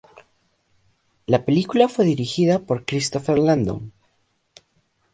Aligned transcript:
La 1.27 1.45
película 1.45 1.87
fue 1.87 2.05
dirigida 2.05 2.57
por 2.57 2.85
Christopher 2.87 3.37
Landon. 3.37 3.93